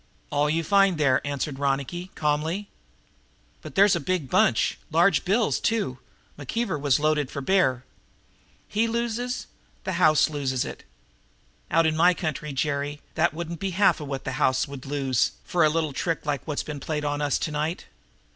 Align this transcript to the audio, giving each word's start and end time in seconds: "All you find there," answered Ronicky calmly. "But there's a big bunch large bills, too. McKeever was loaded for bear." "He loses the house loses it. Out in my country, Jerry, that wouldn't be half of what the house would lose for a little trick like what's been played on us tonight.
"All 0.31 0.49
you 0.49 0.63
find 0.63 0.97
there," 0.97 1.21
answered 1.27 1.59
Ronicky 1.59 2.09
calmly. 2.15 2.67
"But 3.61 3.75
there's 3.75 3.95
a 3.95 3.99
big 3.99 4.31
bunch 4.31 4.79
large 4.89 5.23
bills, 5.23 5.59
too. 5.59 5.99
McKeever 6.39 6.81
was 6.81 6.99
loaded 6.99 7.29
for 7.29 7.39
bear." 7.39 7.85
"He 8.67 8.87
loses 8.87 9.45
the 9.83 10.01
house 10.01 10.27
loses 10.27 10.65
it. 10.65 10.85
Out 11.69 11.85
in 11.85 11.95
my 11.95 12.15
country, 12.15 12.51
Jerry, 12.51 12.99
that 13.13 13.31
wouldn't 13.31 13.59
be 13.59 13.69
half 13.77 14.01
of 14.01 14.07
what 14.07 14.23
the 14.23 14.31
house 14.41 14.67
would 14.67 14.87
lose 14.87 15.33
for 15.43 15.63
a 15.63 15.69
little 15.69 15.93
trick 15.93 16.25
like 16.25 16.47
what's 16.47 16.63
been 16.63 16.79
played 16.79 17.05
on 17.05 17.21
us 17.21 17.37
tonight. 17.37 17.85